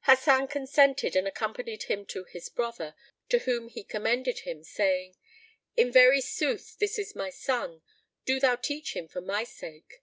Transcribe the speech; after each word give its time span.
Hasan 0.00 0.48
consented 0.48 1.14
and 1.14 1.28
accompanied 1.28 1.84
him 1.84 2.06
to 2.06 2.24
his 2.24 2.48
brother, 2.48 2.96
to 3.28 3.38
whom 3.38 3.68
he 3.68 3.84
commended 3.84 4.40
him, 4.40 4.64
saying, 4.64 5.16
"In 5.76 5.92
very 5.92 6.20
sooth 6.20 6.76
this 6.80 6.98
is 6.98 7.14
my 7.14 7.30
son; 7.30 7.82
do 8.24 8.40
thou 8.40 8.56
teach 8.56 8.96
him 8.96 9.06
for 9.06 9.20
my 9.20 9.44
sake." 9.44 10.02